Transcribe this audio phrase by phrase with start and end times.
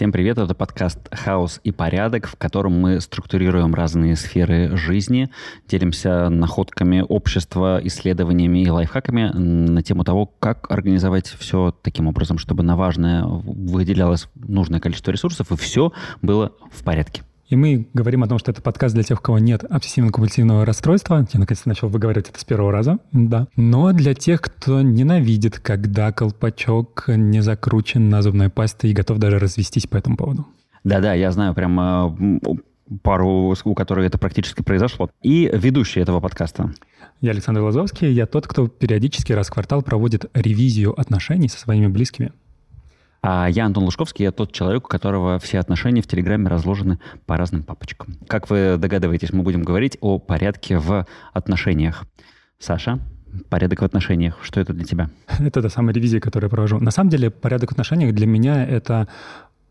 [0.00, 5.28] Всем привет, это подкаст «Хаос и порядок», в котором мы структурируем разные сферы жизни,
[5.68, 12.62] делимся находками общества, исследованиями и лайфхаками на тему того, как организовать все таким образом, чтобы
[12.62, 15.92] на важное выделялось нужное количество ресурсов и все
[16.22, 17.20] было в порядке.
[17.50, 21.26] И мы говорим о том, что это подкаст для тех, у кого нет обсессивно-компульсивного расстройства.
[21.32, 23.48] Я, наконец-то, начал выговаривать это с первого раза, да.
[23.56, 29.40] Но для тех, кто ненавидит, когда колпачок не закручен на зубной пасте и готов даже
[29.40, 30.46] развестись по этому поводу.
[30.84, 32.40] Да-да, я знаю прям
[33.02, 35.10] пару, у которой это практически произошло.
[35.20, 36.72] И ведущий этого подкаста.
[37.20, 38.12] Я Александр Лазовский.
[38.12, 42.30] Я тот, кто периодически раз в квартал проводит ревизию отношений со своими близкими.
[43.22, 47.36] А я Антон Лужковский, я тот человек, у которого все отношения в Телеграме разложены по
[47.36, 48.16] разным папочкам.
[48.26, 52.04] Как вы догадываетесь, мы будем говорить о порядке в отношениях.
[52.58, 52.98] Саша,
[53.48, 55.10] порядок в отношениях, что это для тебя?
[55.38, 56.78] Это та самая ревизия, которую я провожу.
[56.78, 59.08] На самом деле, порядок в отношениях для меня— это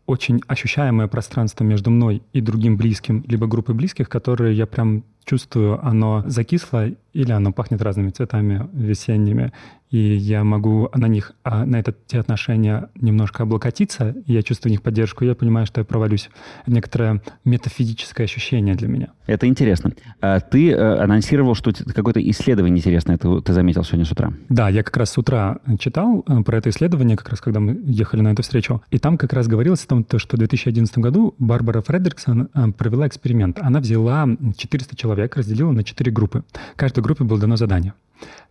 [0.06, 5.78] очень ощущаемое пространство между мной и другим близким, либо группой близких, которые я прям чувствую,
[5.86, 9.52] оно закисло или оно пахнет разными цветами весенними
[9.90, 14.70] и я могу на них, а, на это, те отношения немножко облокотиться, и я чувствую
[14.70, 16.30] в них поддержку, и я понимаю, что я провалюсь.
[16.62, 19.08] Это некоторое метафизическое ощущение для меня.
[19.26, 19.92] Это интересно.
[20.20, 24.32] А ты э, анонсировал, что какое-то исследование интересное ты, ты заметил сегодня с утра.
[24.48, 27.80] Да, я как раз с утра читал э, про это исследование, как раз когда мы
[27.84, 31.34] ехали на эту встречу, и там как раз говорилось о том, что в 2011 году
[31.38, 33.58] Барбара Фредериксон э, провела эксперимент.
[33.60, 36.44] Она взяла 400 человек, разделила на 4 группы.
[36.76, 37.94] Каждой группе было дано задание.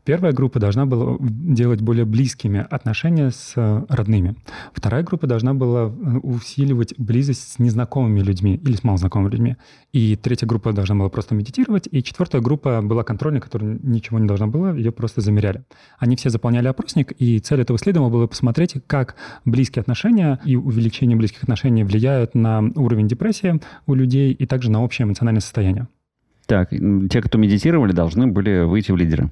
[0.04, 4.36] Первая группа должна была делать более близкими отношения с э, родными.
[4.74, 9.58] Вторая группа должна была э, усиливать близость с незнакомыми людьми или с малознакомыми людьми.
[9.92, 11.88] И третья группа должна была просто медитировать.
[11.92, 15.64] И четвертая группа была контрольной, которая ничего не должна была, ее просто замеряли.
[16.00, 21.18] Они все заполняли опросник, и цель этого исследования была посмотреть, как близкие отношения и увеличение
[21.18, 25.88] близких отношений влияют на уровень депрессии у людей и также на общее эмоциональное состояние.
[26.50, 29.30] Так, те, кто медитировали, должны были выйти в лидеры.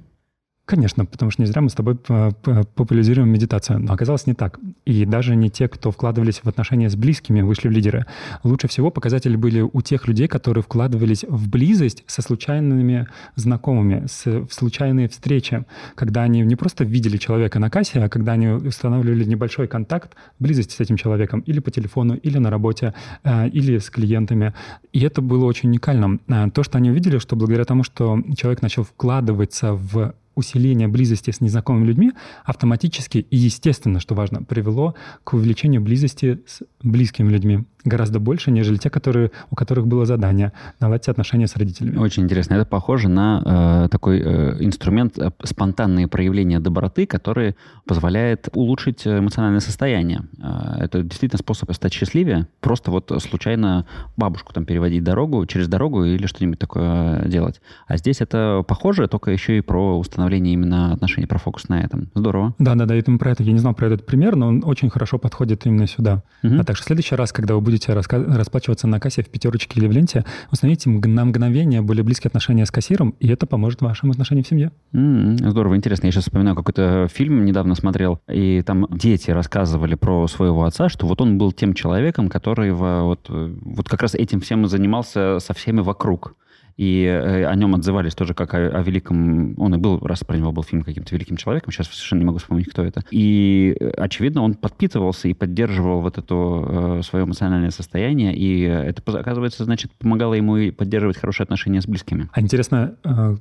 [0.67, 3.79] Конечно, потому что не зря мы с тобой популяризируем медитацию.
[3.79, 4.59] Но оказалось не так.
[4.83, 8.05] И даже не те, кто вкладывались в отношения с близкими, вышли в лидеры.
[8.43, 14.25] Лучше всего показатели были у тех людей, которые вкладывались в близость со случайными знакомыми, с,
[14.25, 15.63] в случайные встречи,
[15.95, 20.75] когда они не просто видели человека на кассе, а когда они устанавливали небольшой контакт близости
[20.75, 24.53] с этим человеком или по телефону, или на работе, э, или с клиентами.
[24.91, 26.19] И это было очень уникальным.
[26.27, 31.31] Э, то, что они увидели, что благодаря тому, что человек начал вкладываться в усиление близости
[31.31, 32.11] с незнакомыми людьми
[32.45, 38.77] автоматически и естественно, что важно, привело к увеличению близости с близкими людьми гораздо больше, нежели
[38.77, 41.97] те, которые, у которых было задание наладить отношения с родителями.
[41.97, 42.55] Очень интересно.
[42.55, 47.55] Это похоже на э, такой э, инструмент э, спонтанные проявления доброты, который
[47.85, 50.23] позволяет улучшить эмоциональное состояние.
[50.41, 52.47] Э, это действительно способ стать счастливее.
[52.59, 53.85] Просто вот случайно
[54.17, 57.61] бабушку там переводить дорогу, через дорогу или что-нибудь такое делать.
[57.87, 62.09] А здесь это похоже, только еще и про установление именно отношений, про фокус на этом.
[62.13, 62.53] Здорово.
[62.59, 63.43] Да-да-да, я про это.
[63.43, 66.23] Я не знал про этот пример, но он очень хорошо подходит именно сюда.
[66.43, 66.55] Угу.
[66.59, 69.79] А так что в следующий раз, когда вы будете будете расплачиваться на кассе в пятерочке
[69.79, 74.11] или в ленте, установите на мгновение более близкие отношения с кассиром, и это поможет вашим
[74.11, 74.71] отношениям в семье.
[74.93, 75.49] Mm-hmm.
[75.49, 76.07] Здорово, интересно.
[76.07, 81.05] Я сейчас вспоминаю какой-то фильм недавно смотрел, и там дети рассказывали про своего отца, что
[81.07, 85.81] вот он был тем человеком, который вот, вот как раз этим всем занимался со всеми
[85.81, 86.35] вокруг
[86.77, 89.59] и э, о нем отзывались тоже как о, о великом...
[89.59, 92.37] Он и был, раз про него был фильм каким-то великим человеком, сейчас совершенно не могу
[92.37, 93.03] вспомнить, кто это.
[93.09, 99.01] И, э, очевидно, он подпитывался и поддерживал вот это э, свое эмоциональное состояние, и это,
[99.19, 102.29] оказывается, значит, помогало ему и поддерживать хорошие отношения с близкими.
[102.31, 102.95] А интересно,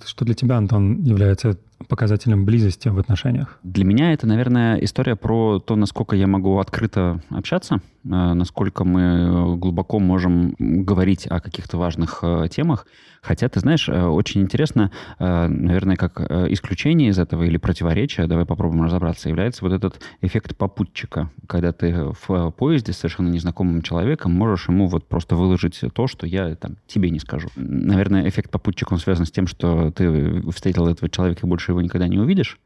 [0.04, 1.58] что для тебя, Антон, является
[1.88, 3.58] показателем близости в отношениях?
[3.62, 9.98] Для меня это, наверное, история про то, насколько я могу открыто общаться, насколько мы глубоко
[9.98, 12.86] можем говорить о каких-то важных темах.
[13.26, 18.28] Хотя, ты знаешь, э, очень интересно, э, наверное, как э, исключение из этого или противоречие,
[18.28, 23.82] давай попробуем разобраться, является вот этот эффект попутчика, когда ты в поезде с совершенно незнакомым
[23.82, 27.48] человеком можешь ему вот просто выложить то, что я там тебе не скажу.
[27.56, 31.82] Наверное, эффект попутчика, он связан с тем, что ты встретил этого человека и больше его
[31.82, 32.58] никогда не увидишь,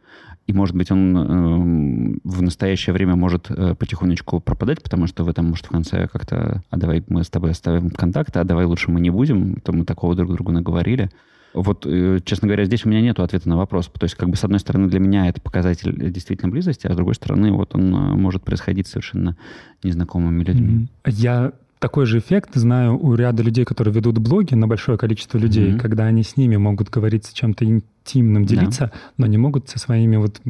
[0.47, 5.33] и, может быть, он э, в настоящее время может э, потихонечку пропадать, потому что вы
[5.33, 8.91] там, может, в конце как-то, а давай мы с тобой оставим контакт, а давай лучше
[8.91, 11.11] мы не будем, то мы такого друг другу наговорили.
[11.53, 13.89] Вот, э, честно говоря, здесь у меня нет ответа на вопрос.
[13.89, 16.97] То есть, как бы, с одной стороны, для меня это показатель действительно близости, а с
[16.97, 19.37] другой стороны, вот он э, может происходить совершенно
[19.83, 20.89] незнакомыми людьми.
[21.07, 25.71] Я такой же эффект знаю у ряда людей, которые ведут блоги на большое количество людей,
[25.71, 25.81] mm-hmm.
[25.81, 29.01] когда они с ними могут говорить с чем-то интимным, делиться, да.
[29.17, 30.41] но не могут со своими вот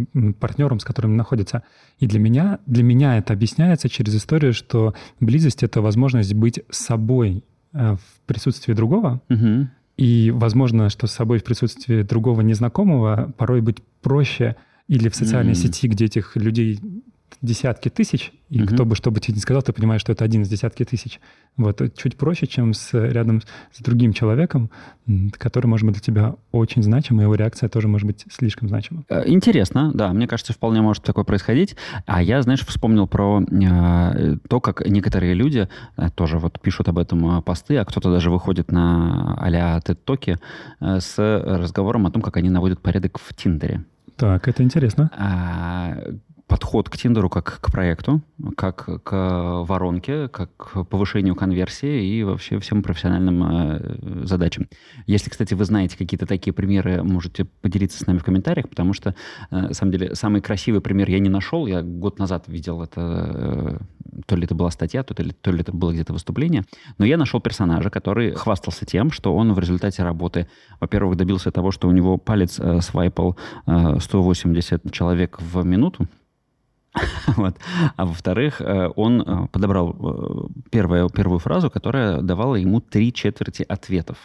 [0.40, 1.62] партнером, с которым находятся.
[2.00, 7.44] И для меня, для меня это объясняется через историю, что близость— это возможность быть собой
[7.72, 9.66] э, в присутствии другого, mm-hmm.
[9.98, 14.56] и возможно, что с собой в присутствии другого незнакомого порой быть проще
[14.88, 15.54] или в социальной mm-hmm.
[15.54, 16.80] сети, где этих людей
[17.42, 18.74] десятки тысяч, и угу.
[18.74, 21.20] кто бы что бы тебе ни сказал, ты понимаешь, что это один из десятки тысяч.
[21.56, 23.42] Вот, чуть проще, чем с, рядом
[23.72, 24.70] с другим человеком,
[25.32, 29.04] который может быть для тебя очень значим, и его реакция тоже может быть слишком значима.
[29.08, 31.76] Э, интересно, да, мне кажется, вполне может такое происходить.
[32.06, 36.98] А я, знаешь, вспомнил про э, то, как некоторые люди э, тоже вот пишут об
[36.98, 40.38] этом э, посты, а кто-то даже выходит на а-ля TED-токи
[40.80, 43.84] э, с разговором о том, как они наводят порядок в Тиндере.
[44.20, 45.10] Так, это интересно.
[45.16, 45.96] А,
[46.50, 48.22] подход к Тиндеру как к проекту,
[48.56, 54.66] как к воронке, как к повышению конверсии и вообще всем профессиональным э, задачам.
[55.06, 59.14] Если, кстати, вы знаете какие-то такие примеры, можете поделиться с нами в комментариях, потому что,
[59.50, 61.68] э, на самом деле, самый красивый пример я не нашел.
[61.68, 63.78] Я год назад видел это, э,
[64.26, 66.64] то ли это была статья, то ли, то ли это было где-то выступление,
[66.98, 70.48] но я нашел персонажа, который хвастался тем, что он в результате работы,
[70.80, 73.36] во-первых, добился того, что у него палец свайпал
[73.66, 76.08] э, 180 человек в минуту,
[77.36, 77.56] вот.
[77.96, 83.64] А во-вторых, э, он э, подобрал э, первую, первую фразу, которая давала ему три четверти
[83.68, 84.18] ответов.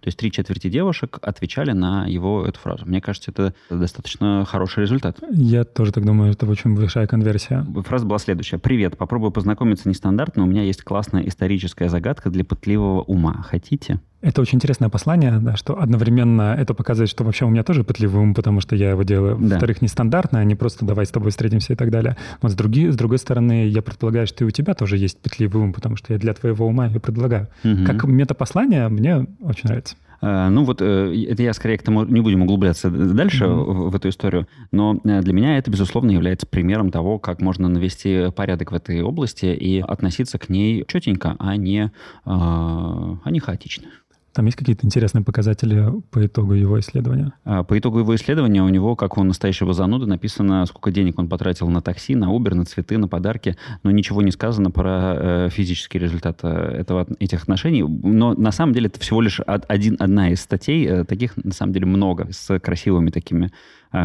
[0.00, 2.84] То есть три четверти девушек отвечали на его эту фразу.
[2.86, 5.18] Мне кажется, это достаточно хороший результат.
[5.30, 7.66] Я тоже так думаю, это очень большая конверсия.
[7.86, 8.58] Фраза была следующая.
[8.58, 10.44] «Привет, попробую познакомиться нестандартно.
[10.44, 13.42] У меня есть классная историческая загадка для пытливого ума.
[13.42, 17.84] Хотите?» Это очень интересное послание, да, что одновременно это показывает, что вообще у меня тоже
[17.84, 19.36] пытливый ум, потому что я его делаю.
[19.40, 19.54] Да.
[19.54, 22.16] Во-вторых, нестандартно, а не просто давай с тобой встретимся и так далее.
[22.42, 25.62] Вот с, други, с другой стороны, я предполагаю, что и у тебя тоже есть пытливый
[25.62, 27.48] ум, потому что я для твоего ума ее предлагаю.
[27.64, 27.84] Угу.
[27.86, 29.96] Как метапослание мне очень нравится.
[30.22, 33.88] А, ну вот э, это я скорее к тому не будем углубляться дальше mm-hmm.
[33.88, 38.30] в, эту историю, но э, для меня это безусловно является примером того, как можно навести
[38.36, 41.90] порядок в этой области и относиться к ней четенько, а не,
[42.24, 43.86] а, а не хаотично.
[44.32, 47.32] Там есть какие-то интересные показатели по итогу его исследования?
[47.44, 51.28] А, по итогу его исследования у него, как у настоящего зануда, написано, сколько денег он
[51.28, 55.48] потратил на такси, на Uber, на цветы, на подарки, но ничего не сказано про э,
[55.50, 57.82] физический результат э, этого, этих отношений.
[57.82, 61.72] Но на самом деле это всего лишь один, одна из статей, э, таких на самом
[61.72, 63.50] деле много, с красивыми такими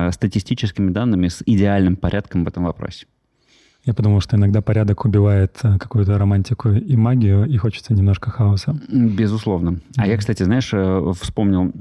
[0.09, 3.05] статистическими данными, с идеальным порядком в этом вопросе.
[3.85, 8.75] Я подумал, что иногда порядок убивает э, какую-то романтику и магию, и хочется немножко хаоса.
[8.89, 9.79] Безусловно.
[9.95, 11.71] А я, кстати, знаешь, э, вспомнил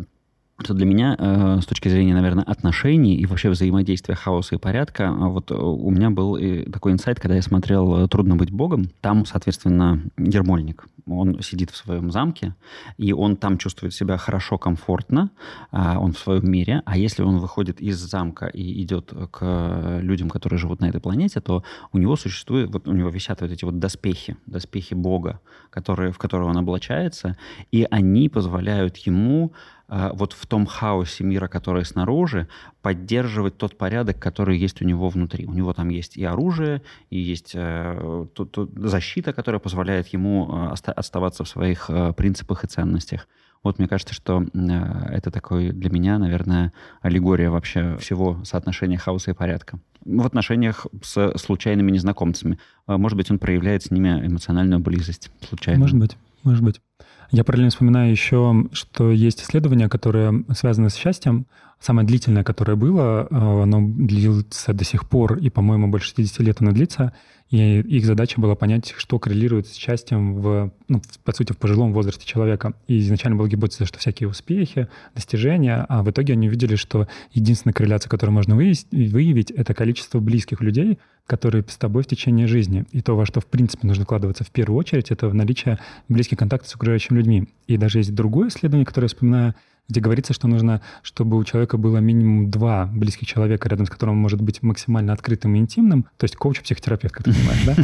[0.60, 5.10] что для меня, э, с точки зрения, наверное, отношений и вообще взаимодействия хаоса и порядка,
[5.12, 6.38] вот у меня был
[6.70, 8.88] такой инсайт, когда я смотрел «Трудно быть богом».
[9.00, 12.54] Там, соответственно, Ермольник он сидит в своем замке,
[12.96, 15.30] и он там чувствует себя хорошо, комфортно,
[15.70, 16.82] а, он в своем мире.
[16.86, 21.40] А если он выходит из замка и идет к людям, которые живут на этой планете,
[21.40, 21.62] то
[21.92, 25.40] у него существует, вот у него висят вот эти вот доспехи, доспехи Бога,
[25.70, 27.36] которые, в которые он облачается,
[27.70, 29.52] и они позволяют ему
[29.88, 32.48] вот в том хаосе мира, который снаружи,
[32.82, 35.46] поддерживать тот порядок, который есть у него внутри.
[35.46, 40.50] У него там есть и оружие, и есть э, тут, тут защита, которая позволяет ему
[40.50, 43.28] э, оставаться в своих э, принципах и ценностях.
[43.64, 49.30] Вот мне кажется, что э, это такой для меня, наверное, аллегория вообще всего соотношения хаоса
[49.30, 49.78] и порядка.
[50.04, 52.58] В отношениях с случайными незнакомцами.
[52.86, 55.80] Э, может быть, он проявляет с ними эмоциональную близость случайно.
[55.80, 56.80] Может быть, может быть.
[57.30, 61.46] Я параллельно вспоминаю еще, что есть исследования, которые связаны с счастьем.
[61.80, 66.58] Самое длительное, которое было, э, оно длится до сих пор, и, по-моему, больше 60 лет
[66.60, 67.12] оно длится.
[67.50, 71.92] И их задача была понять, что коррелирует с счастьем в, ну, по сути, в пожилом
[71.92, 72.74] возрасте человека.
[72.88, 77.74] И изначально была гипотеза, что всякие успехи, достижения, а в итоге они увидели, что единственная
[77.74, 82.84] корреляция, которую можно выявить, это количество близких людей, которые с тобой в течение жизни.
[82.92, 85.78] И то, во что, в принципе, нужно вкладываться в первую очередь, это в наличие
[86.08, 87.48] близких контактов с окружающими людьми.
[87.66, 89.54] И даже есть другое исследование, которое я вспоминаю,
[89.88, 94.14] где говорится, что нужно, чтобы у человека было минимум два близких человека, рядом с которым
[94.16, 97.74] он может быть максимально открытым и интимным, то есть коуч-психотерапевт, как ты понимаешь, да?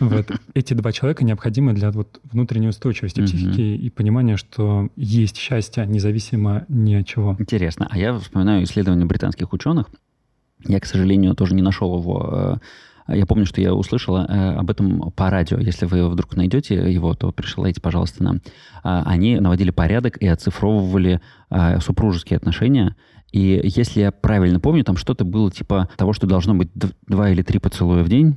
[0.00, 0.30] Вот.
[0.54, 6.64] Эти два человека необходимы для вот внутренней устойчивости психики и понимания, что есть счастье независимо
[6.68, 7.36] ни от чего.
[7.38, 7.88] Интересно.
[7.90, 9.90] А я вспоминаю исследования британских ученых.
[10.66, 12.56] Я, к сожалению, тоже не нашел его э,
[13.08, 15.58] я помню, что я услышала э, об этом по радио.
[15.58, 18.40] Если вы вдруг найдете его, то присылайте, пожалуйста, нам.
[18.82, 22.96] А, они наводили порядок и оцифровывали а, супружеские отношения.
[23.32, 26.70] И если я правильно помню, там что-то было типа того, что должно быть
[27.06, 28.36] два или три поцелуя в день,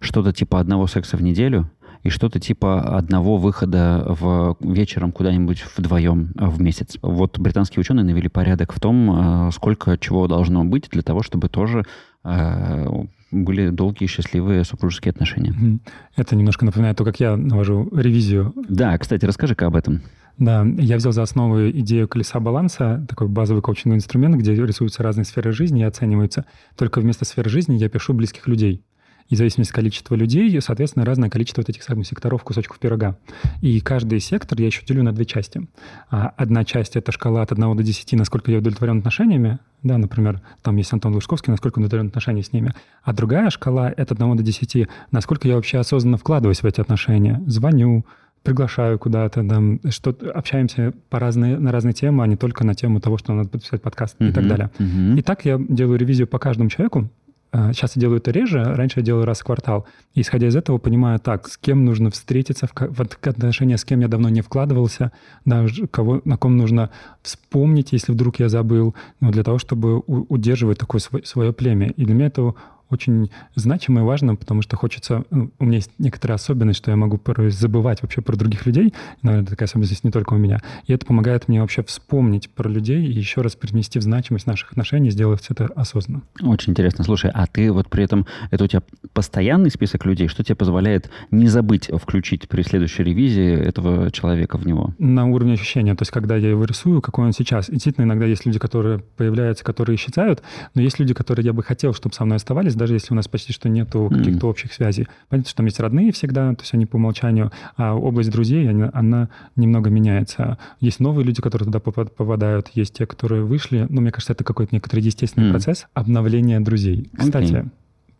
[0.00, 1.70] что-то типа одного секса в неделю,
[2.02, 6.96] и что-то типа одного выхода в вечером куда-нибудь вдвоем в месяц.
[7.02, 11.48] Вот британские ученые навели порядок в том, э, сколько чего должно быть для того, чтобы
[11.48, 11.84] тоже
[12.24, 12.86] э,
[13.30, 15.80] были долгие счастливые супружеские отношения.
[16.16, 18.52] Это немножко напоминает то, как я навожу ревизию.
[18.68, 20.02] Да, кстати, расскажи-ка об этом.
[20.38, 25.26] Да, я взял за основу идею колеса баланса, такой базовый коучинговый инструмент, где рисуются разные
[25.26, 26.46] сферы жизни и оцениваются.
[26.76, 28.82] Только вместо сферы жизни я пишу близких людей.
[29.30, 33.16] И в зависимости от количества людей, соответственно, разное количество вот этих самых секторов, кусочков пирога.
[33.62, 35.66] И каждый сектор я еще делю на две части.
[36.10, 39.58] А одна часть— это шкала от 1 до 10, насколько я удовлетворен отношениями.
[39.82, 42.74] Да, например, там есть Антон Лужковский, насколько он удовлетворен отношениями с ними.
[43.02, 46.80] А другая шкала— это от 1 до 10, насколько я вообще осознанно вкладываюсь в эти
[46.80, 47.40] отношения.
[47.46, 48.04] Звоню,
[48.42, 53.00] приглашаю куда-то, там, что общаемся по разные, на разные темы, а не только на тему
[53.00, 54.70] того, что надо подписать подкаст uh-huh, и так далее.
[54.78, 55.18] Uh-huh.
[55.18, 57.10] И так я делаю ревизию по каждому человеку,
[57.52, 59.86] Сейчас а, я делаю это реже, раньше я делаю раз в квартал.
[60.14, 64.28] Исходя из этого, понимаю так, с кем нужно встретиться, в, отношения с кем я давно
[64.28, 65.10] не вкладывался,
[65.44, 66.90] да, кого, на ком нужно
[67.22, 71.88] вспомнить, если вдруг я забыл, ну, для того, чтобы удерживать такое свое, свое племя.
[71.90, 72.54] И для меня это
[72.90, 75.24] очень значимо и важно, потому что хочется...
[75.30, 78.94] Ну, у меня есть некоторая особенность, что я могу порой забывать вообще про других людей.
[79.22, 80.60] Наверное, такая особенность есть не только у меня.
[80.86, 84.72] И это помогает мне вообще вспомнить про людей и еще раз перенести в значимость наших
[84.72, 86.22] отношений, сделать это осознанно.
[86.42, 87.04] Очень интересно.
[87.04, 88.26] Слушай, а ты вот при этом...
[88.50, 88.82] Это у тебя
[89.12, 90.28] постоянный список людей?
[90.28, 94.94] Что тебе позволяет не забыть включить при следующей ревизии этого человека в него?
[94.98, 95.94] На уровне ощущения.
[95.94, 97.68] То есть, когда я его рисую, какой он сейчас.
[97.68, 100.42] И действительно, иногда есть люди, которые появляются, которые исчезают,
[100.74, 103.28] но есть люди, которые я бы хотел, чтобы со мной оставались, даже если у нас
[103.28, 104.50] почти что нету каких-то mm.
[104.50, 105.06] общих связей.
[105.28, 108.90] Понятно, что там есть родные всегда, то есть они по умолчанию, а область друзей, она,
[108.94, 110.56] она немного меняется.
[110.80, 113.86] Есть новые люди, которые туда попадают, есть те, которые вышли.
[113.90, 115.50] Ну, мне кажется, это какой-то некоторый естественный mm.
[115.50, 117.10] процесс обновления друзей.
[117.16, 117.70] Кстати, okay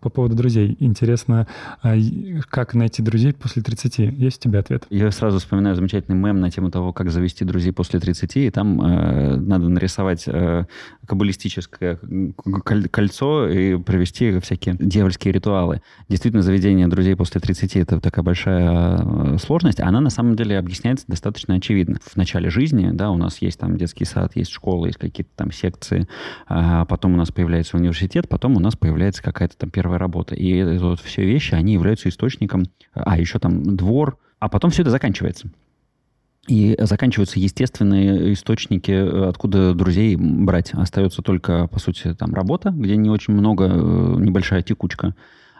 [0.00, 0.76] по поводу друзей.
[0.80, 1.46] Интересно,
[1.82, 1.94] а,
[2.48, 3.98] как найти друзей после 30?
[3.98, 4.86] Есть у тебя ответ?
[4.90, 8.80] Я сразу вспоминаю замечательный мем на тему того, как завести друзей после 30, и там
[8.80, 10.64] э, надо нарисовать э,
[11.06, 11.98] каббалистическое
[12.90, 15.82] кольцо и провести всякие дьявольские ритуалы.
[16.08, 19.80] Действительно, заведение друзей после 30— это такая большая э, сложность.
[19.80, 21.98] Она на самом деле объясняется достаточно очевидно.
[22.02, 25.52] В начале жизни, да, у нас есть там детский сад, есть школа, есть какие-то там
[25.52, 26.08] секции,
[26.46, 30.34] а потом у нас появляется университет, потом у нас появляется какая-то там первая работа.
[30.34, 34.82] И это вот все вещи, они являются источником, а еще там двор, а потом все
[34.82, 35.50] это заканчивается.
[36.48, 38.90] И заканчиваются естественные источники,
[39.28, 40.72] откуда друзей брать.
[40.72, 45.14] Остается только, по сути, там работа, где не очень много, э, небольшая текучка,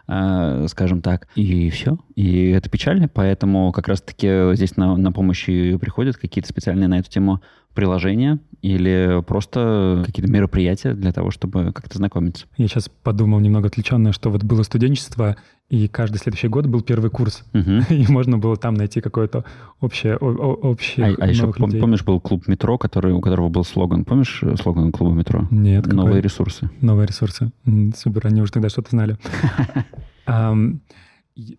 [0.09, 1.29] э, скажем так.
[1.37, 1.99] И все.
[2.17, 7.11] И это печально, поэтому как раз-таки здесь на, на помощь приходят какие-то специальные на эту
[7.11, 7.41] тему
[7.75, 12.47] приложения или просто какие-то мероприятия для того, чтобы как-то знакомиться?
[12.57, 15.37] Я сейчас подумал немного отвлеченно, что вот было студенчество,
[15.71, 17.45] и каждый следующий год был первый курс.
[17.55, 17.71] Угу.
[17.95, 19.45] И можно было там найти какое-то
[19.81, 24.05] общее, общее А, а еще пом- помнишь, был клуб метро, который, у которого был слоган.
[24.05, 25.47] Помнишь э, слоган клуба метро?
[25.50, 25.87] Нет.
[25.87, 26.21] Новые какой?
[26.23, 26.71] ресурсы.
[26.81, 27.53] Новые ресурсы.
[27.97, 29.17] Супер, они уже тогда что-то знали.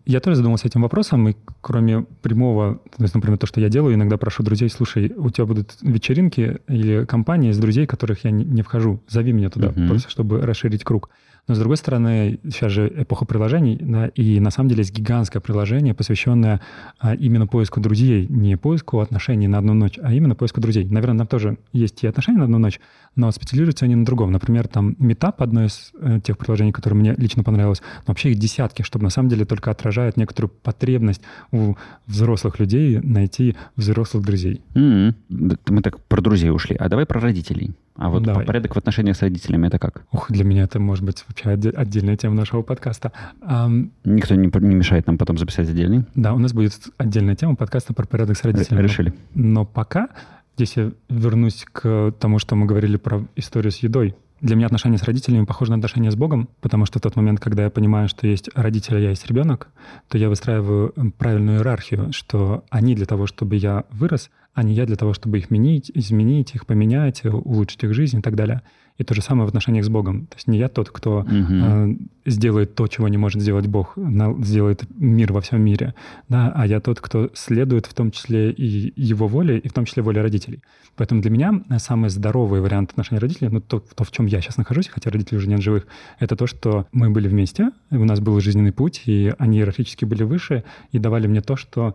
[0.04, 3.94] Я тоже задумался этим вопросом, и кроме прямого, то есть, например, то, что я делаю,
[3.94, 8.44] иногда прошу друзей, слушай, у тебя будут вечеринки или компании из друзей, которых я не,
[8.44, 9.88] не вхожу, зови меня туда, uh-huh.
[9.88, 11.10] просто чтобы расширить круг.
[11.48, 15.42] Но, с другой стороны, сейчас же эпоха приложений, да, и на самом деле есть гигантское
[15.42, 16.60] приложение, посвященное
[17.00, 20.84] а, именно поиску друзей, не поиску отношений на одну ночь, а именно поиску друзей.
[20.84, 22.78] Наверное, там тоже есть и отношения на одну ночь,
[23.16, 24.30] но специализируются они на другом.
[24.30, 28.38] Например, там Meetup, одно из э, тех приложений, которое мне лично понравилось, но вообще их
[28.38, 31.74] десятки, чтобы на самом деле только отражает некоторую потребность у
[32.06, 34.62] взрослых людей найти взрослых друзей.
[34.74, 35.58] Mm-hmm.
[35.68, 37.72] Мы так про друзей ушли, а давай про родителей.
[37.96, 38.46] А вот Давай.
[38.46, 40.04] порядок в отношениях с родителями это как?
[40.12, 43.12] Ух, для меня это может быть вообще отдельная тема нашего подкаста.
[43.42, 46.04] Um, Никто не, не мешает нам потом записать отдельный?
[46.14, 48.82] Да, у нас будет отдельная тема подкаста про порядок с родителями.
[48.82, 49.14] Решили.
[49.34, 50.08] Но пока
[50.56, 54.14] здесь я вернусь к тому, что мы говорили про историю с едой.
[54.40, 57.38] Для меня отношения с родителями похожи на отношения с Богом, потому что в тот момент,
[57.38, 59.68] когда я понимаю, что есть родители, а я есть ребенок,
[60.08, 64.86] то я выстраиваю правильную иерархию, что они для того, чтобы я вырос— а не я
[64.86, 68.62] для того, чтобы их менить, изменить их, поменять, улучшить их жизнь и так далее.
[68.98, 70.26] И то же самое в отношениях с Богом.
[70.26, 71.28] То есть не я тот, кто угу.
[71.30, 75.94] э, сделает то, чего не может сделать Бог, на, сделает мир во всем мире,
[76.28, 79.86] да, а я тот, кто следует в том числе и его воле, и в том
[79.86, 80.62] числе воле родителей.
[80.94, 84.58] Поэтому для меня самый здоровый вариант отношений родителей, ну то, то, в чем я сейчас
[84.58, 85.86] нахожусь, хотя родителей уже нет живых,
[86.18, 90.22] это то, что мы были вместе, у нас был жизненный путь, и они иерархически были
[90.22, 91.94] выше, и давали мне то, что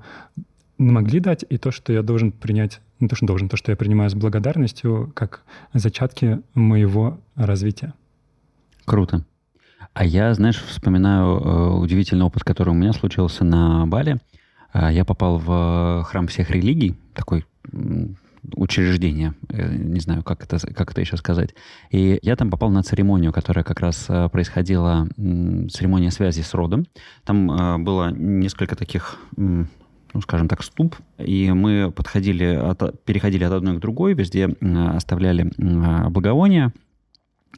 [0.77, 3.75] могли дать, и то, что я должен принять, не то, что должен, то, что я
[3.75, 5.43] принимаю с благодарностью, как
[5.73, 7.93] зачатки моего развития.
[8.85, 9.25] Круто.
[9.93, 14.17] А я, знаешь, вспоминаю э, удивительный опыт, который у меня случился на Бали.
[14.73, 17.45] Я попал в храм всех религий, такой
[18.55, 21.53] учреждение, э, не знаю, как это, как это еще сказать.
[21.91, 26.85] И я там попал на церемонию, которая как раз э, происходила, церемония связи с родом.
[27.25, 29.17] Там э, было несколько таких
[30.17, 34.47] ну, скажем так, ступ, и мы подходили, от, переходили от одной к другой, везде
[34.95, 35.51] оставляли
[36.09, 36.73] благовония,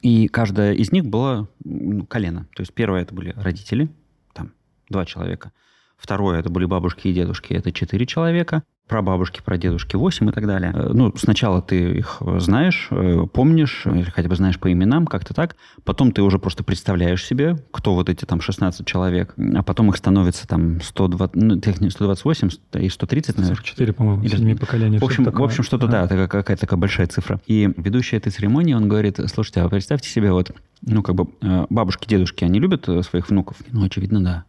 [0.02, 2.48] и каждая из них была ну, колено.
[2.54, 3.88] То есть первое это были родители,
[4.34, 4.52] там
[4.90, 5.54] два человека.
[5.96, 10.32] Второе это были бабушки и дедушки, это четыре человека про бабушки, про дедушки 8 и
[10.32, 10.74] так далее.
[10.76, 15.34] Э, ну, сначала ты их знаешь, э, помнишь, или хотя бы знаешь по именам, как-то
[15.34, 15.56] так.
[15.84, 19.96] Потом ты уже просто представляешь себе, кто вот эти там 16 человек, а потом их
[19.96, 23.56] становится там 120, ну, 128 и 130, наверное.
[23.56, 24.36] 44, по-моему, или...
[24.36, 24.98] седьми поколений.
[24.98, 27.40] В общем, в общем что-то, да, это какая-то такая большая цифра.
[27.46, 31.66] И ведущий этой церемонии, он говорит, слушайте, а представьте себе вот ну, как бы э,
[31.70, 33.58] бабушки, дедушки, они любят своих внуков?
[33.72, 34.46] Ну, очевидно, да.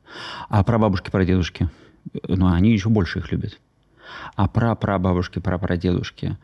[0.49, 1.68] А про бабушки, про дедушки?
[2.26, 3.59] Ну, они еще больше их любят
[4.37, 6.37] а прапрабабушки, прапрадедушки.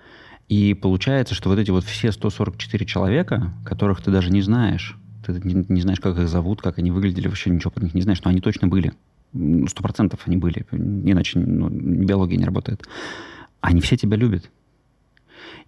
[0.49, 5.33] И получается, что вот эти вот все 144 человека, которых ты даже не знаешь, ты
[5.33, 8.23] не, не знаешь, как их зовут, как они выглядели, вообще ничего про них не знаешь,
[8.25, 8.93] но они точно были.
[9.69, 12.87] Сто процентов они были, иначе ну, биология не работает.
[13.61, 14.51] Они все тебя любят.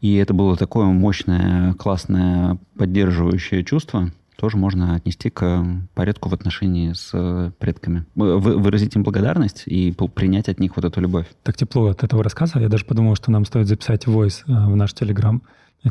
[0.01, 5.65] И это было такое мощное, классное, поддерживающее чувство, тоже можно отнести к
[5.95, 8.07] порядку в отношении с э, предками.
[8.15, 11.27] Выразить им благодарность и принять от них вот эту любовь.
[11.43, 12.61] Так тепло от этого рассказа.
[12.61, 15.43] Я даже подумал, что нам стоит записать voice э, в наш Телеграм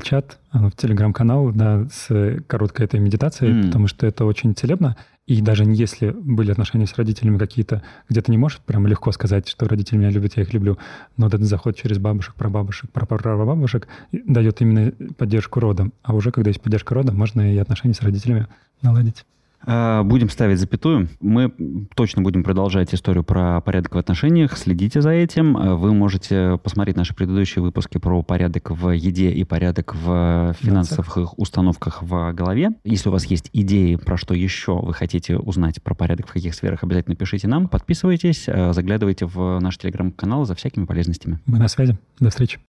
[0.01, 3.65] чат, э, в Телеграм-канал, да, с короткой этой медитацией, mm.
[3.67, 4.95] потому что это очень целебно.
[5.27, 9.49] И даже если были отношения с родителями какие-то, где то не можешь прям легко сказать,
[9.49, 10.77] что родители меня любят, я их люблю,
[11.17, 15.89] но этот заход через бабушек, прабабушек, прапрабабушек дает именно поддержку рода.
[16.01, 18.47] А уже когда есть поддержка рода, можно и отношения с родителями
[18.81, 19.25] наладить.
[19.65, 21.09] А, будем ставить запятую.
[21.19, 21.51] Мы
[21.95, 24.57] точно будем продолжать историю про порядок в отношениях.
[24.57, 25.57] Следите за этим.
[25.57, 31.37] А, вы можете посмотреть наши предыдущие выпуски про порядок в еде и порядок в финансовых
[31.37, 32.71] установках в голове.
[32.83, 36.53] Если у вас есть идеи, про что еще вы хотите узнать про порядок в каких
[36.55, 37.67] сферах, обязательно пишите нам.
[37.67, 41.39] Подписывайтесь, а, заглядывайте в наш телеграм-канал за всякими полезностями.
[41.45, 41.97] Мы на связи.
[42.19, 42.59] До встречи.